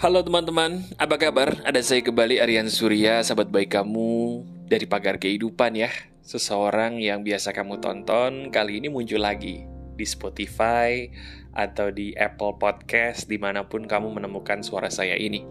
[0.00, 1.60] Halo teman-teman, apa kabar?
[1.60, 5.92] Ada saya kembali Aryan Surya, sahabat baik kamu dari pagar kehidupan ya.
[6.24, 11.04] Seseorang yang biasa kamu tonton kali ini muncul lagi di Spotify
[11.52, 15.44] atau di Apple Podcast di mana pun kamu menemukan suara saya ini.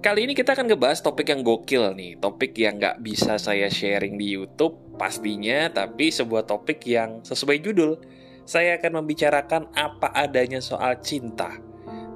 [0.00, 4.16] Kali ini kita akan ngebahas topik yang gokil nih, topik yang nggak bisa saya sharing
[4.16, 8.00] di YouTube pastinya, tapi sebuah topik yang sesuai judul.
[8.48, 11.68] Saya akan membicarakan apa adanya soal cinta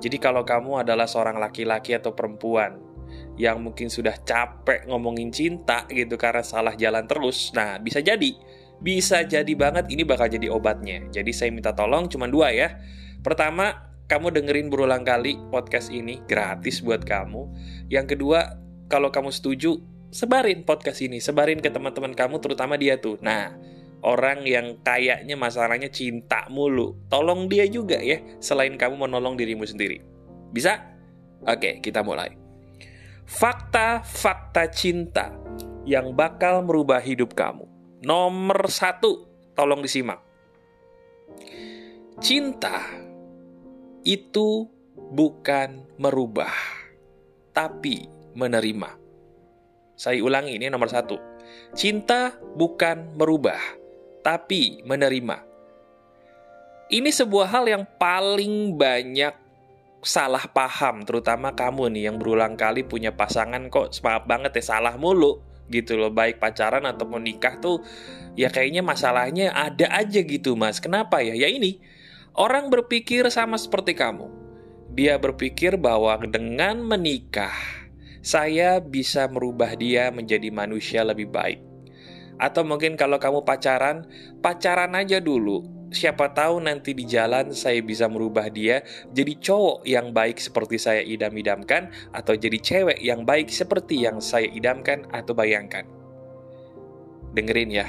[0.05, 2.77] jadi kalau kamu adalah seorang laki-laki atau perempuan
[3.41, 8.37] yang mungkin sudah capek ngomongin cinta gitu karena salah jalan terus, nah bisa jadi,
[8.85, 11.09] bisa jadi banget ini bakal jadi obatnya.
[11.09, 12.77] Jadi saya minta tolong cuma dua ya.
[13.25, 17.48] Pertama, kamu dengerin berulang kali podcast ini gratis buat kamu.
[17.89, 18.61] Yang kedua,
[18.93, 19.81] kalau kamu setuju,
[20.12, 23.17] sebarin podcast ini, sebarin ke teman-teman kamu terutama dia tuh.
[23.25, 23.57] Nah,
[24.05, 27.09] orang yang kayaknya masalahnya cinta mulu.
[27.09, 30.05] Tolong dia juga ya, selain kamu menolong dirimu sendiri.
[30.53, 30.79] Bisa?
[31.45, 32.37] Oke, kita mulai.
[33.25, 35.33] Fakta-fakta cinta
[35.89, 37.65] yang bakal merubah hidup kamu.
[38.05, 39.25] Nomor satu,
[39.56, 40.21] tolong disimak.
[42.21, 42.84] Cinta
[44.05, 46.53] itu bukan merubah,
[47.56, 48.05] tapi
[48.37, 49.00] menerima.
[49.97, 51.17] Saya ulangi, ini nomor satu.
[51.73, 53.59] Cinta bukan merubah,
[54.25, 55.44] tapi menerima.
[56.89, 59.36] Ini sebuah hal yang paling banyak
[60.05, 64.97] salah paham, terutama kamu nih yang berulang kali punya pasangan kok maaf banget ya salah
[64.97, 65.41] mulu
[65.72, 67.81] gitu loh baik pacaran atau menikah tuh
[68.36, 70.77] ya kayaknya masalahnya ada aja gitu mas.
[70.77, 71.33] Kenapa ya?
[71.33, 71.81] Ya ini
[72.36, 74.28] orang berpikir sama seperti kamu.
[74.92, 77.56] Dia berpikir bahwa dengan menikah
[78.20, 81.73] saya bisa merubah dia menjadi manusia lebih baik
[82.41, 84.07] atau mungkin kalau kamu pacaran,
[84.43, 85.63] pacaran aja dulu.
[85.95, 88.83] Siapa tahu nanti di jalan saya bisa merubah dia
[89.15, 94.51] jadi cowok yang baik seperti saya idam-idamkan atau jadi cewek yang baik seperti yang saya
[94.51, 95.87] idamkan atau bayangkan.
[97.31, 97.87] Dengerin ya,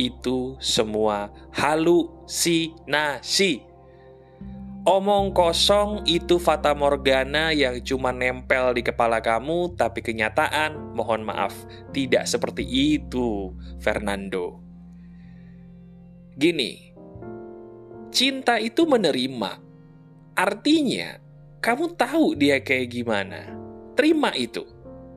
[0.00, 2.88] itu semua halusinasi.
[4.86, 11.50] Omong kosong itu fata morgana yang cuma nempel di kepala kamu, tapi kenyataan, mohon maaf,
[11.90, 14.62] tidak seperti itu, Fernando.
[16.38, 16.94] Gini,
[18.14, 19.58] cinta itu menerima.
[20.38, 21.18] Artinya,
[21.58, 23.50] kamu tahu dia kayak gimana.
[23.98, 24.62] Terima itu.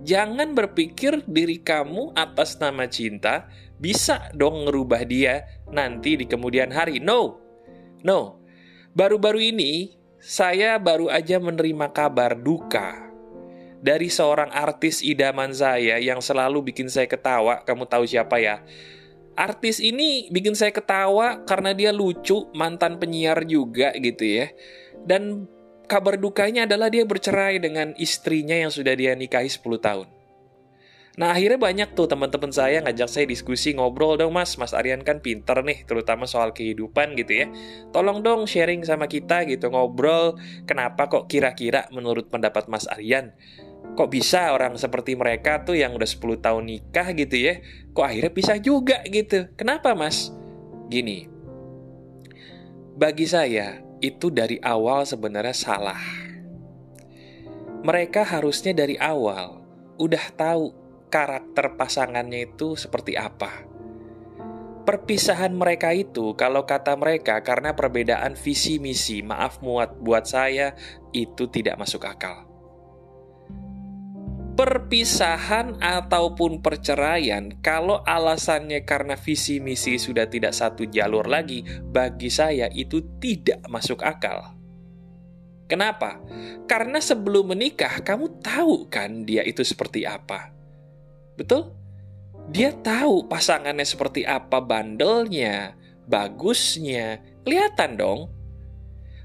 [0.02, 3.46] Jangan berpikir diri kamu atas nama cinta
[3.78, 6.98] bisa dong ngerubah dia nanti di kemudian hari.
[6.98, 7.38] No,
[8.02, 8.41] no,
[8.92, 13.12] Baru-baru ini, saya baru aja menerima kabar duka
[13.80, 17.64] dari seorang artis idaman saya yang selalu bikin saya ketawa.
[17.64, 18.60] Kamu tahu siapa ya?
[19.34, 24.52] Artis ini bikin saya ketawa karena dia lucu, mantan penyiar juga gitu ya.
[25.08, 25.48] Dan
[25.88, 30.21] kabar dukanya adalah dia bercerai dengan istrinya yang sudah dia nikahi 10 tahun.
[31.20, 35.20] Nah akhirnya banyak tuh teman-teman saya ngajak saya diskusi ngobrol dong mas, mas Aryan kan
[35.20, 37.46] pinter nih terutama soal kehidupan gitu ya.
[37.92, 43.36] Tolong dong sharing sama kita gitu ngobrol kenapa kok kira-kira menurut pendapat mas Aryan
[43.92, 47.60] kok bisa orang seperti mereka tuh yang udah 10 tahun nikah gitu ya,
[47.92, 49.52] kok akhirnya pisah juga gitu.
[49.60, 50.32] Kenapa mas?
[50.88, 51.28] Gini,
[52.96, 56.02] bagi saya itu dari awal sebenarnya salah.
[57.82, 59.64] Mereka harusnya dari awal
[59.98, 60.81] udah tahu
[61.12, 63.68] karakter pasangannya itu seperti apa.
[64.82, 70.74] Perpisahan mereka itu, kalau kata mereka, karena perbedaan visi misi, maaf muat buat saya,
[71.14, 72.50] itu tidak masuk akal.
[74.58, 82.66] Perpisahan ataupun perceraian, kalau alasannya karena visi misi sudah tidak satu jalur lagi, bagi saya
[82.74, 84.58] itu tidak masuk akal.
[85.70, 86.20] Kenapa?
[86.66, 90.61] Karena sebelum menikah, kamu tahu kan dia itu seperti apa
[91.42, 91.74] Betul?
[92.54, 95.74] Dia tahu pasangannya seperti apa bandelnya,
[96.06, 98.30] bagusnya, kelihatan dong.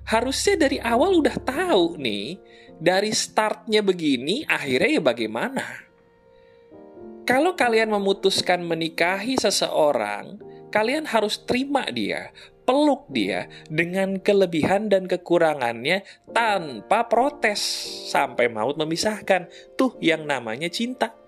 [0.09, 2.41] Harusnya dari awal udah tahu nih,
[2.81, 5.65] dari startnya begini, akhirnya ya bagaimana?
[7.27, 10.39] Kalau kalian memutuskan menikahi seseorang,
[10.71, 12.31] kalian harus terima dia,
[12.63, 17.59] peluk dia dengan kelebihan dan kekurangannya tanpa protes
[18.15, 19.51] sampai maut memisahkan.
[19.75, 21.26] Tuh yang namanya cinta.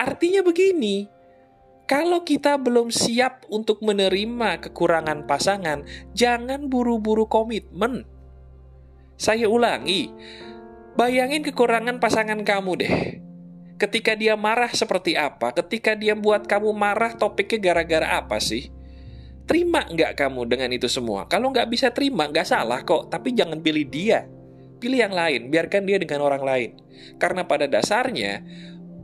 [0.00, 1.04] Artinya begini,
[1.84, 5.84] kalau kita belum siap untuk menerima kekurangan pasangan,
[6.16, 8.08] jangan buru-buru komitmen.
[9.20, 10.08] Saya ulangi,
[10.96, 12.96] bayangin kekurangan pasangan kamu deh.
[13.76, 15.52] Ketika dia marah seperti apa?
[15.52, 18.72] Ketika dia buat kamu marah, topiknya gara-gara apa sih?
[19.44, 21.28] Terima nggak kamu dengan itu semua?
[21.28, 23.12] Kalau nggak bisa terima, nggak salah kok.
[23.12, 24.24] Tapi jangan pilih dia.
[24.80, 26.70] Pilih yang lain, biarkan dia dengan orang lain.
[27.20, 28.40] Karena pada dasarnya,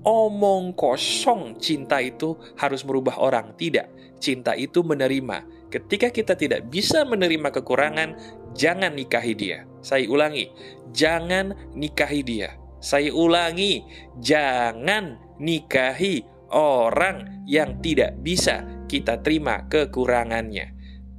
[0.07, 3.59] omong kosong cinta itu harus merubah orang.
[3.59, 5.69] Tidak, cinta itu menerima.
[5.69, 8.15] Ketika kita tidak bisa menerima kekurangan,
[8.55, 9.67] jangan nikahi dia.
[9.83, 10.49] Saya ulangi,
[10.95, 12.55] jangan nikahi dia.
[12.79, 13.83] Saya ulangi,
[14.23, 16.23] jangan nikahi
[16.55, 20.71] orang yang tidak bisa kita terima kekurangannya.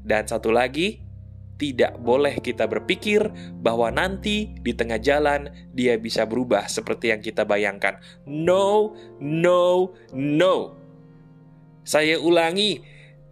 [0.07, 1.03] Dan satu lagi,
[1.57, 3.27] tidak boleh kita berpikir
[3.59, 7.97] bahwa nanti di tengah jalan dia bisa berubah seperti yang kita bayangkan.
[8.29, 10.77] No, no, no.
[11.81, 12.79] Saya ulangi,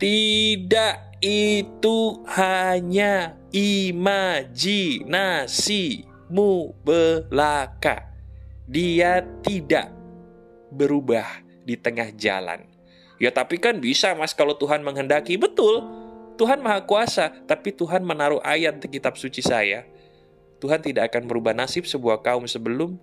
[0.01, 5.47] tidak itu hanya imajinasimu
[6.81, 8.09] belaka.
[8.65, 9.93] Dia tidak
[10.73, 11.25] berubah
[11.61, 12.65] di tengah jalan.
[13.15, 15.39] Ya tapi kan bisa mas kalau Tuhan menghendaki.
[15.39, 16.04] Betul,
[16.35, 19.87] Tuhan Maha Kuasa, tapi Tuhan menaruh ayat di kitab suci saya.
[20.59, 22.99] Tuhan tidak akan merubah nasib sebuah kaum sebelum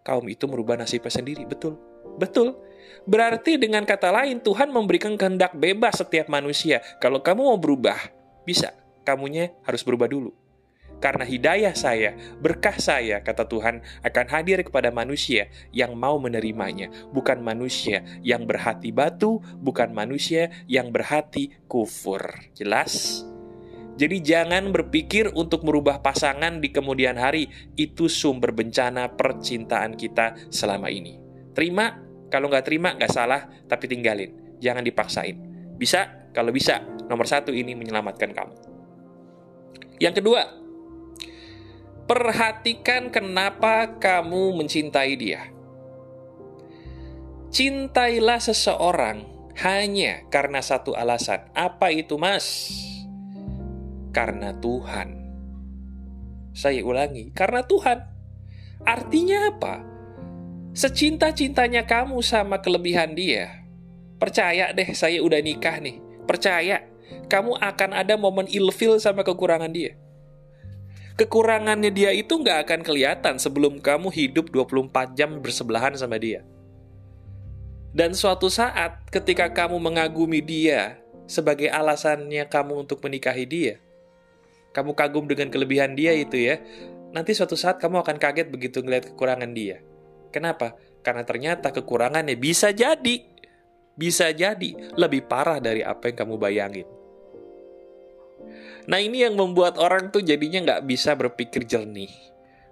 [0.00, 1.44] kaum itu merubah nasibnya sendiri.
[1.44, 1.76] Betul.
[2.16, 2.56] Betul.
[3.04, 6.80] Berarti dengan kata lain Tuhan memberikan kehendak bebas setiap manusia.
[7.00, 7.96] Kalau kamu mau berubah,
[8.44, 8.72] bisa.
[9.04, 10.36] Kamunya harus berubah dulu.
[11.00, 12.12] Karena hidayah saya,
[12.44, 16.92] berkah saya, kata Tuhan, akan hadir kepada manusia yang mau menerimanya.
[17.10, 22.20] Bukan manusia yang berhati batu, bukan manusia yang berhati kufur.
[22.52, 23.24] Jelas?
[23.96, 27.48] Jadi jangan berpikir untuk merubah pasangan di kemudian hari.
[27.76, 31.20] Itu sumber bencana percintaan kita selama ini.
[31.56, 31.96] Terima,
[32.28, 34.56] kalau nggak terima nggak salah, tapi tinggalin.
[34.60, 35.36] Jangan dipaksain.
[35.80, 36.28] Bisa?
[36.30, 36.80] Kalau bisa,
[37.10, 38.54] nomor satu ini menyelamatkan kamu.
[40.00, 40.59] Yang kedua,
[42.10, 45.46] Perhatikan kenapa kamu mencintai dia.
[47.54, 49.22] Cintailah seseorang
[49.62, 51.46] hanya karena satu alasan.
[51.54, 52.66] Apa itu, Mas?
[54.10, 55.22] Karena Tuhan.
[56.50, 58.02] Saya ulangi, karena Tuhan.
[58.82, 59.86] Artinya apa?
[60.74, 63.62] Secinta-cintanya kamu sama kelebihan dia.
[64.18, 66.02] Percaya deh, saya udah nikah nih.
[66.26, 66.82] Percaya,
[67.30, 69.94] kamu akan ada momen ilfil sama kekurangan dia
[71.18, 76.42] kekurangannya dia itu nggak akan kelihatan sebelum kamu hidup 24 jam bersebelahan sama dia.
[77.90, 83.74] Dan suatu saat ketika kamu mengagumi dia sebagai alasannya kamu untuk menikahi dia,
[84.70, 86.62] kamu kagum dengan kelebihan dia itu ya,
[87.10, 89.82] nanti suatu saat kamu akan kaget begitu ngeliat kekurangan dia.
[90.30, 90.78] Kenapa?
[91.02, 93.26] Karena ternyata kekurangannya bisa jadi,
[93.98, 96.99] bisa jadi lebih parah dari apa yang kamu bayangin.
[98.90, 102.10] Nah ini yang membuat orang tuh jadinya nggak bisa berpikir jernih.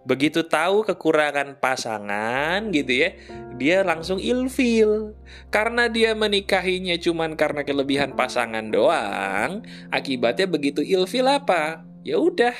[0.02, 3.10] Begitu tahu kekurangan pasangan gitu ya,
[3.54, 5.14] dia langsung ilfil.
[5.54, 9.62] Karena dia menikahinya cuman karena kelebihan pasangan doang,
[9.94, 11.86] akibatnya begitu ilfil apa?
[12.02, 12.56] Ya udah,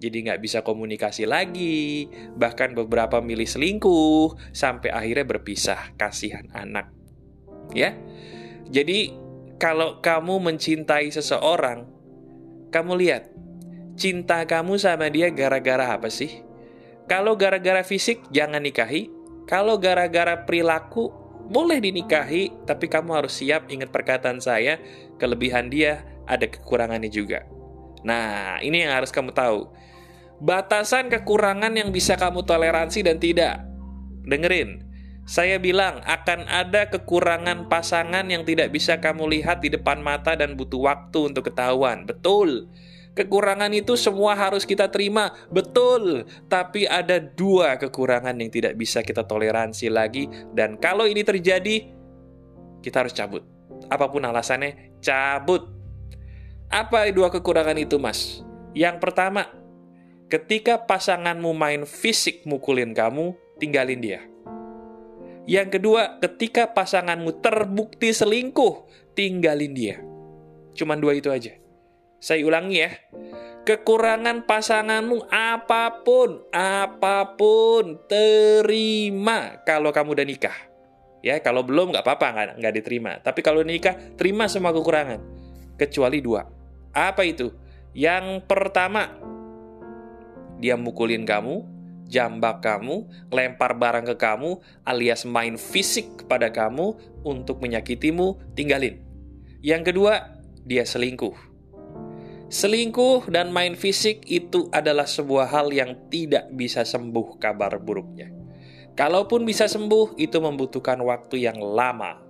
[0.00, 2.08] jadi nggak bisa komunikasi lagi,
[2.38, 6.94] bahkan beberapa milih selingkuh, sampai akhirnya berpisah, kasihan anak.
[7.74, 7.96] Ya,
[8.70, 9.12] jadi
[9.58, 11.93] kalau kamu mencintai seseorang,
[12.74, 13.30] kamu lihat,
[13.94, 16.42] cinta kamu sama dia gara-gara apa sih?
[17.06, 19.06] Kalau gara-gara fisik, jangan nikahi.
[19.46, 21.12] Kalau gara-gara perilaku,
[21.46, 24.80] boleh dinikahi, tapi kamu harus siap ingat perkataan saya,
[25.20, 27.44] kelebihan dia ada kekurangannya juga.
[28.04, 29.68] Nah, ini yang harus kamu tahu.
[30.40, 33.64] Batasan kekurangan yang bisa kamu toleransi dan tidak.
[34.24, 34.83] Dengerin,
[35.24, 40.52] saya bilang akan ada kekurangan pasangan yang tidak bisa kamu lihat di depan mata dan
[40.52, 42.04] butuh waktu untuk ketahuan.
[42.04, 42.68] Betul.
[43.14, 46.26] Kekurangan itu semua harus kita terima, betul.
[46.50, 51.94] Tapi ada dua kekurangan yang tidak bisa kita toleransi lagi, dan kalau ini terjadi,
[52.82, 53.46] kita harus cabut.
[53.86, 55.62] Apa pun alasannya, cabut.
[56.66, 58.42] Apa dua kekurangan itu, Mas?
[58.74, 59.46] Yang pertama,
[60.26, 64.33] ketika pasanganmu main fisik mukulin kamu, tinggalin dia.
[65.44, 69.96] Yang kedua, ketika pasanganmu terbukti selingkuh, tinggalin dia.
[70.72, 71.52] Cuman dua itu aja.
[72.16, 72.90] Saya ulangi ya.
[73.64, 80.56] Kekurangan pasanganmu apa pun, apa pun, terima kalau kamu udah nikah.
[81.24, 83.12] Ya, kalau belum nggak apa-apa, nggak, nggak diterima.
[83.24, 85.20] Tapi kalau nikah, terima semua kekurangan.
[85.80, 86.44] Kecuali dua.
[86.92, 87.48] Apa itu?
[87.96, 89.08] Yang pertama,
[90.60, 91.73] dia mukulin kamu,
[92.08, 99.00] jambak kamu, lempar barang ke kamu, alias main fisik kepada kamu untuk menyakitimu, tinggalin.
[99.60, 101.36] Yang kedua, dia selingkuh.
[102.48, 108.30] Selingkuh dan main fisik itu adalah sebuah hal yang tidak bisa sembuh kabar buruknya.
[108.94, 112.23] Kalaupun bisa sembuh, itu membutuhkan waktu yang lama.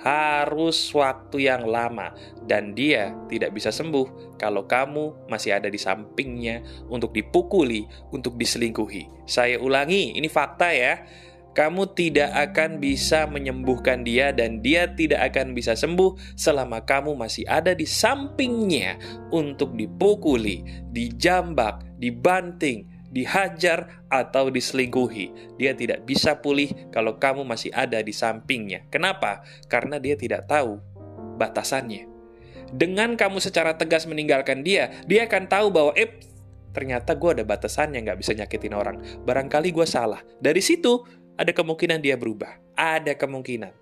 [0.00, 2.16] Harus waktu yang lama
[2.48, 9.28] dan dia tidak bisa sembuh kalau kamu masih ada di sampingnya untuk dipukuli, untuk diselingkuhi.
[9.28, 11.04] Saya ulangi, ini fakta ya.
[11.50, 17.42] Kamu tidak akan bisa menyembuhkan dia dan dia tidak akan bisa sembuh selama kamu masih
[17.50, 18.94] ada di sampingnya
[19.34, 20.62] untuk dipukuli,
[20.94, 25.54] dijambak, dibanting, dihajar, atau diselingkuhi.
[25.58, 28.86] Dia tidak bisa pulih kalau kamu masih ada di sampingnya.
[28.90, 29.46] Kenapa?
[29.70, 30.82] Karena dia tidak tahu
[31.38, 32.10] batasannya.
[32.70, 36.22] Dengan kamu secara tegas meninggalkan dia, dia akan tahu bahwa, eh,
[36.70, 39.02] ternyata gue ada batasannya nggak bisa nyakitin orang.
[39.26, 40.22] Barangkali gue salah.
[40.38, 41.02] Dari situ,
[41.34, 42.58] ada kemungkinan dia berubah.
[42.78, 43.74] Ada kemungkinan.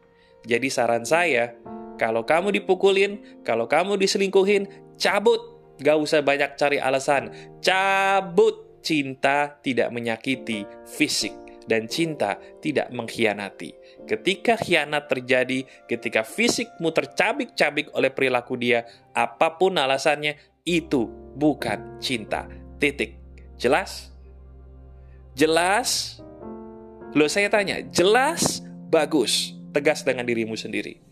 [0.49, 1.53] Jadi saran saya,
[2.01, 5.57] kalau kamu dipukulin, kalau kamu diselingkuhin, cabut.
[5.79, 7.31] Gak usah banyak cari alasan.
[7.63, 11.35] Cabut cinta tidak menyakiti fisik
[11.69, 13.77] dan cinta tidak mengkhianati.
[14.09, 21.07] Ketika khianat terjadi, ketika fisikmu tercabik-cabik oleh perilaku dia, apa pun alasannya, itu
[21.37, 22.49] bukan cinta.
[22.81, 23.21] Titik.
[23.61, 24.09] Jelas?
[25.37, 26.19] Jelas?
[27.13, 28.65] Lo saya tanya, jelas?
[28.89, 29.53] Bagus.
[29.77, 31.08] Tegas dengan dirimu sendiri.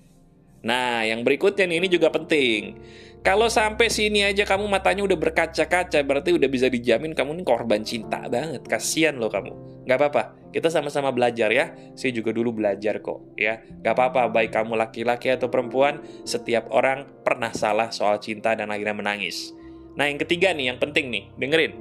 [0.67, 2.75] Nah, yang berikutnya nih, ini juga penting.
[3.23, 7.83] Kalau sampai sini aja kamu matanya udah berkaca-kaca, berarti udah bisa dijamin kamu ini korban
[7.87, 8.67] cinta banget.
[8.67, 9.83] Kasian loh kamu.
[9.87, 11.75] Gak apa-apa, kita sama-sama belajar ya.
[11.95, 13.63] Saya juga dulu belajar kok ya.
[13.83, 18.95] Gak apa-apa, baik kamu laki-laki atau perempuan, setiap orang pernah salah soal cinta dan akhirnya
[18.95, 19.55] menangis.
[19.99, 21.73] Nah yang ketiga nih, yang penting nih, dengerin.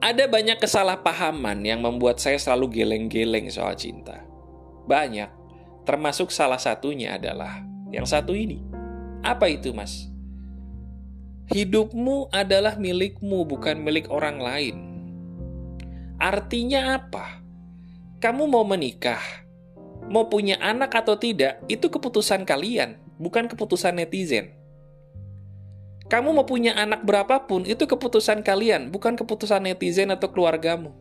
[0.00, 4.20] Ada banyak kesalahpahaman yang membuat saya selalu geleng-geleng soal cinta.
[4.84, 5.43] Banyak,
[5.84, 7.60] termasuk salah satunya adalah
[7.92, 8.74] yang satu ini
[9.24, 10.12] apa itu, Mas?
[11.48, 14.76] Hidupmu adalah milikmu, bukan milik orang lain.
[16.20, 17.40] Artinya apa?
[18.20, 19.20] Kamu mau menikah,
[20.12, 24.52] mau punya anak atau tidak, itu keputusan kalian, bukan keputusan netizen.
[26.12, 30.92] Kamu mau punya anak berapapun, itu keputusan kalian, bukan keputusan netizen atau keluargamu.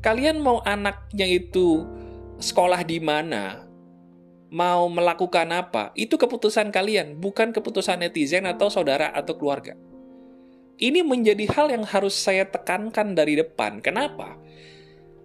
[0.00, 1.84] Kalian mau anaknya itu
[2.42, 3.62] sekolah di mana,
[4.52, 9.72] mau melakukan apa, itu keputusan kalian, bukan keputusan netizen atau saudara atau keluarga.
[10.76, 13.78] Ini menjadi hal yang harus saya tekankan dari depan.
[13.80, 14.36] Kenapa?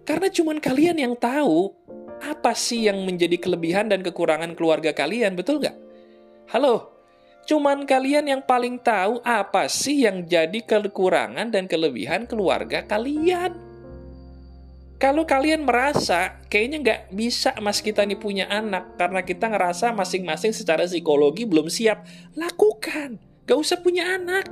[0.08, 1.74] Karena cuma kalian yang tahu
[2.24, 5.76] apa sih yang menjadi kelebihan dan kekurangan keluarga kalian, betul nggak?
[6.48, 6.96] Halo,
[7.44, 13.67] cuman kalian yang paling tahu apa sih yang jadi kekurangan dan kelebihan keluarga kalian.
[14.98, 20.50] Kalau kalian merasa kayaknya nggak bisa mas kita nih punya anak karena kita ngerasa masing-masing
[20.50, 22.02] secara psikologi belum siap,
[22.34, 23.14] lakukan.
[23.46, 24.50] Gak usah punya anak.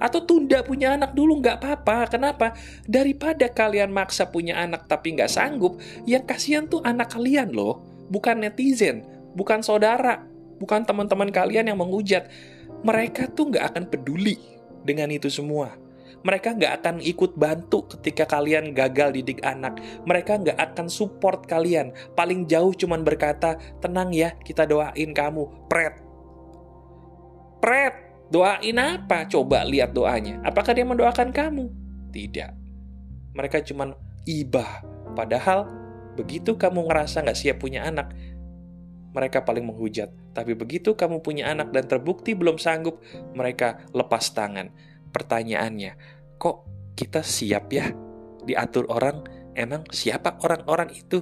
[0.00, 2.08] Atau tunda punya anak dulu nggak apa-apa.
[2.08, 2.56] Kenapa?
[2.88, 5.76] Daripada kalian maksa punya anak tapi nggak sanggup,
[6.08, 7.84] yang kasihan tuh anak kalian loh.
[8.08, 9.04] Bukan netizen,
[9.36, 10.24] bukan saudara,
[10.56, 12.32] bukan teman-teman kalian yang menghujat.
[12.80, 14.40] Mereka tuh nggak akan peduli
[14.88, 15.89] dengan itu semua
[16.20, 19.80] mereka nggak akan ikut bantu ketika kalian gagal didik anak.
[20.04, 21.96] Mereka nggak akan support kalian.
[22.12, 25.68] Paling jauh cuman berkata, tenang ya, kita doain kamu.
[25.68, 25.94] Pret.
[27.64, 27.94] Pret.
[28.30, 29.26] Doain apa?
[29.26, 30.38] Coba lihat doanya.
[30.46, 31.66] Apakah dia mendoakan kamu?
[32.14, 32.50] Tidak.
[33.34, 33.96] Mereka cuman
[34.28, 34.84] ibah.
[35.16, 35.66] Padahal
[36.14, 38.12] begitu kamu ngerasa nggak siap punya anak,
[39.10, 40.14] mereka paling menghujat.
[40.30, 43.02] Tapi begitu kamu punya anak dan terbukti belum sanggup,
[43.34, 44.70] mereka lepas tangan
[45.10, 45.92] pertanyaannya,
[46.40, 47.90] kok kita siap ya
[48.46, 49.22] diatur orang?
[49.52, 51.20] Emang siapa orang-orang itu?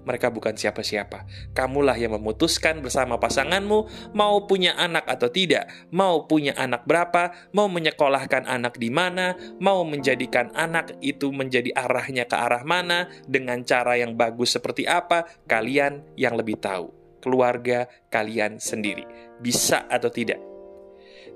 [0.00, 1.28] Mereka bukan siapa-siapa.
[1.52, 7.68] Kamulah yang memutuskan bersama pasanganmu mau punya anak atau tidak, mau punya anak berapa, mau
[7.68, 14.00] menyekolahkan anak di mana, mau menjadikan anak itu menjadi arahnya ke arah mana, dengan cara
[14.00, 16.90] yang bagus seperti apa, kalian yang lebih tahu.
[17.20, 19.04] Keluarga kalian sendiri.
[19.44, 20.49] Bisa atau tidak?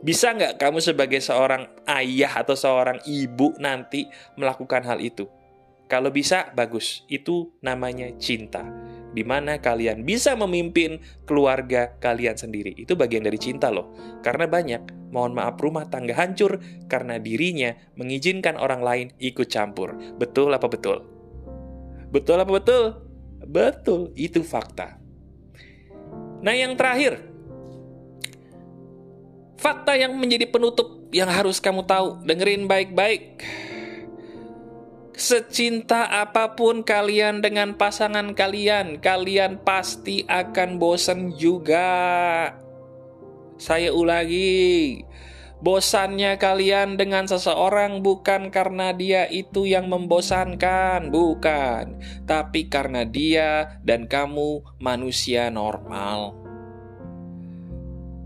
[0.05, 4.05] Bisa nggak kamu sebagai seorang ayah atau seorang ibu nanti
[4.37, 5.25] melakukan hal itu?
[5.89, 7.09] Kalau bisa, bagus.
[7.09, 8.69] Itu namanya cinta.
[9.17, 12.77] Di mana kalian bisa memimpin keluarga kalian sendiri.
[12.77, 13.97] Itu bagian dari cinta loh.
[14.21, 19.97] Karena banyak, mohon maaf rumah tangga hancur karena dirinya mengizinkan orang lain ikut campur.
[20.21, 21.01] Betul apa betul?
[22.13, 22.85] Betul apa betul?
[23.45, 25.01] Betul, itu fakta.
[26.45, 27.34] Nah yang terakhir,
[29.65, 33.41] Fakta yang menjadi penutup yang harus kamu tahu, dengerin baik-baik.
[35.17, 42.53] Secinta apa pun kalian dengan pasangan kalian, kalian pasti akan bosan juga.
[43.57, 45.01] Saya ulangi,
[45.65, 54.05] Bosannya kalian dengan seseorang bukan karena dia itu yang membosankan, bukan, tapi karena dia dan
[54.05, 56.44] kamu manusia normal.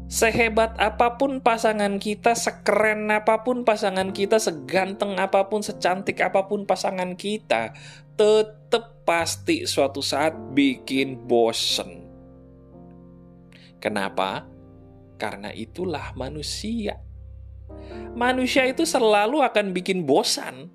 [0.09, 6.49] Sehebat apa pun pasangan kita, sekeren apa pun pasangan kita, seganteng apa pun, secantik apa
[6.49, 7.77] pun pasangan kita,
[8.17, 12.09] tetap pasti suatu saat bikin bosen.
[13.85, 14.49] Kenapa?
[15.21, 17.05] Karena itulah manusia.
[18.17, 20.73] Manusia itu selalu akan bikin bosan.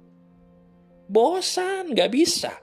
[1.09, 2.53] Bosan, gak bisa.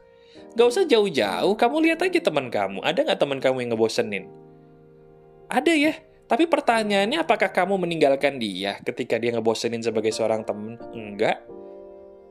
[0.55, 2.79] Gak usah jauh-jauh, kamu lihat aja teman kamu.
[2.87, 4.25] Ada gak teman kamu yang ngebosenin?
[5.51, 5.95] Ada ya,
[6.31, 10.79] tapi pertanyaannya apakah kamu meninggalkan dia ketika dia ngebosenin sebagai seorang teman?
[10.95, 11.43] Enggak.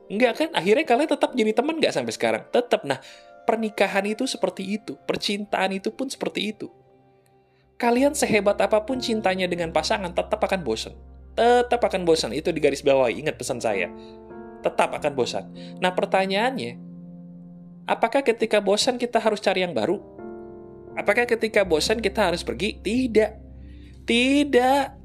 [0.08, 0.48] Enggak kan?
[0.56, 2.42] Akhirnya kalian tetap jadi teman gak sampai sekarang?
[2.48, 2.88] Tetap.
[2.88, 2.98] Nah,
[3.44, 4.96] pernikahan itu seperti itu.
[5.04, 6.72] Percintaan itu pun seperti itu.
[7.76, 10.96] Kalian sehebat apa pun cintanya dengan pasangan, tetap akan bosan
[11.40, 12.36] tetap akan bosan.
[12.36, 13.88] Itu di garis bawah, ingat pesan saya.
[14.60, 15.48] Tetap akan bosan.
[15.80, 16.76] Nah pertanyaannya,
[17.88, 19.96] apakah ketika bosan kita harus cari yang baru?
[20.98, 22.76] Apakah ketika bosan kita harus pergi?
[22.82, 23.49] Tidak.
[24.10, 24.98] Tidak.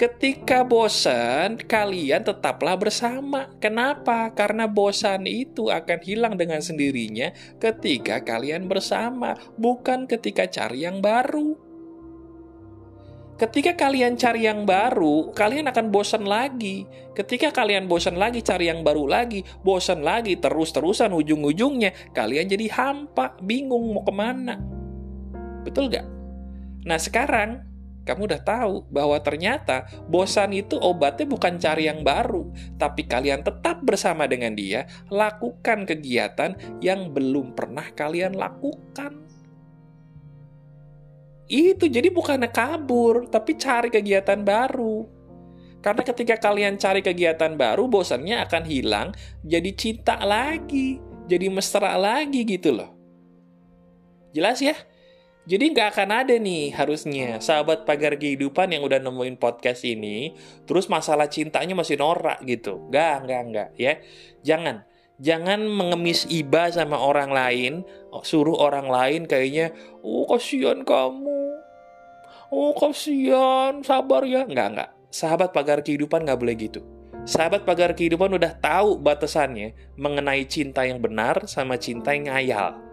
[0.00, 3.52] Ketika bosan, kalian tetaplah bersama.
[3.60, 4.32] Kenapa?
[4.32, 7.28] Karena bosan itu akan hilang dengan sendirinya
[7.60, 11.52] ketika kalian bersama, bukan ketika cari yang baru.
[13.36, 16.88] Ketika kalian cari yang baru, kalian akan bosan lagi.
[17.12, 23.36] Ketika kalian bosan lagi, cari yang baru lagi, bosan lagi, terus-terusan ujung-ujungnya, kalian jadi hampa,
[23.44, 24.56] bingung mau ke mana.
[25.60, 26.08] Betul gak?
[26.88, 27.68] Nah sekarang,
[28.08, 32.48] kamu udah tahu bahwa ternyata bosan itu obatnya bukan cari yang baru,
[32.80, 39.12] tapi kalian tetap bersama dengan dia, lakukan kegiatan yang belum pernah kalian lakukan.
[41.52, 45.04] Itu jadi bukan kabur, tapi cari kegiatan baru.
[45.84, 49.08] Karena ketika kalian cari kegiatan baru, bosannya akan hilang,
[49.44, 50.96] jadi cinta lagi,
[51.28, 52.96] jadi mesra lagi gitu loh.
[54.32, 54.76] Jelas ya?
[55.48, 60.36] Jadi nggak akan ada nih harusnya sahabat pagar kehidupan yang udah nemuin podcast ini,
[60.68, 62.84] terus masalah cintanya masih norak gitu.
[62.92, 63.96] Nggak, nggak, nggak ya.
[64.44, 64.84] Jangan
[65.16, 67.72] jangan mengemis iba sama orang lain,
[68.20, 69.72] suruh orang lain kayaknya,
[70.04, 71.40] oh kasihan kamu,
[72.52, 74.44] oh kasihan, sabar ya.
[74.44, 74.90] Nggak, nggak.
[75.08, 76.84] Sahabat pagar kehidupan nggak boleh gitu.
[77.24, 82.87] Sahabat pagar kehidupan udah tahu batasannya mengenai cinta yang benar sama cinta yang ngayal.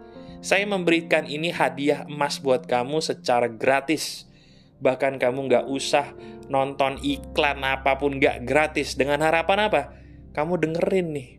[0.46, 4.30] Saya memberikan ini hadiah emas buat kamu secara gratis.
[4.78, 6.14] Bahkan kamu nggak usah
[6.54, 8.94] nonton iklan apa pun nggak gratis.
[8.94, 9.82] Dengan harapan apa?
[10.38, 11.30] Kamu dengerin nih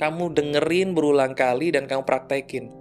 [0.00, 2.72] kamu dengerin berulang kali dan kamu praktekin.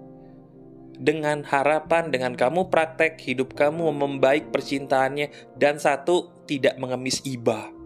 [0.96, 7.79] Dengan harapan dengan kamu praktek, hidup kamu membaik percintaannya dan satu, tidak mengemis iba.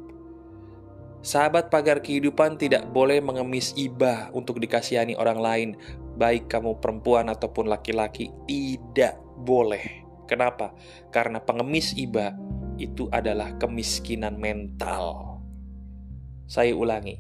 [1.24, 5.70] Sahabat pagar kehidupan tidak boleh mengemis iba untuk dikasihani orang lain,
[6.20, 10.04] baik kamu perempuan ataupun laki-laki, tidak boleh.
[10.28, 10.76] Kenapa?
[11.16, 12.36] Karena pengemis iba
[12.76, 15.40] itu adalah kemiskinan mental.
[16.44, 17.16] Saya ulangi,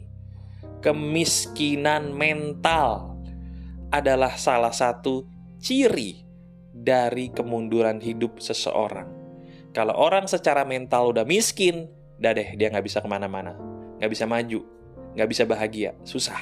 [0.83, 3.15] kemiskinan mental
[3.87, 5.23] adalah salah satu
[5.63, 6.27] ciri
[6.75, 9.07] dari kemunduran hidup seseorang.
[9.71, 11.87] Kalau orang secara mental udah miskin,
[12.19, 14.59] deh dia nggak bisa ke mana-mana, nggak bisa maju,
[15.17, 16.39] nggak bisa bahagia, susah.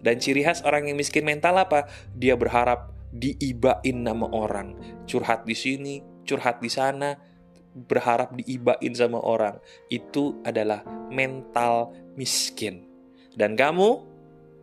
[0.00, 1.84] Dan ciri khas orang yang miskin mental apa?
[2.16, 4.74] Dia berharap diibain nama orang,
[5.04, 7.18] curhat di sini, curhat di sana,
[7.74, 9.60] berharap diibain sama orang.
[9.92, 12.86] Itu adalah mental miskin.
[13.34, 14.09] Dan kamu,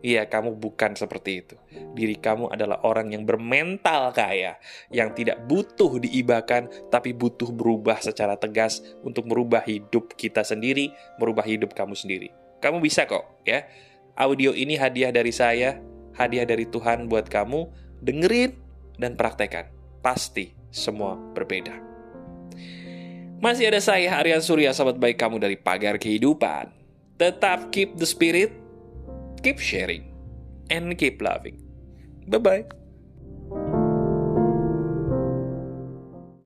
[0.02, 1.56] iya kamu bukan seperti itu.
[1.94, 4.56] Diri kamu adalah orang yang bermental kaya,
[4.94, 11.44] yang tidak butuh diibakan, tapi butuh berubah secara tegas untuk merubah hidup kita sendiri, merubah
[11.44, 12.30] hidup kamu sendiri.
[12.58, 13.66] Kamu bisa kok, ya.
[14.18, 15.78] Audio ini hadiah dari saya,
[16.18, 17.86] hadiah dari Tuhan buat kamu.
[18.02, 18.54] Dengerin
[18.98, 19.70] dan praktekan.
[20.02, 21.74] Pasti semua berbeda.
[23.38, 26.74] Masih ada saya, Aryan Surya, sahabat baik kamu dari Pagar Kehidupan.
[27.14, 28.50] Tetap keep the spirit,
[29.42, 30.14] keep sharing,
[30.70, 31.62] and keep loving.
[32.28, 32.77] Bye bye.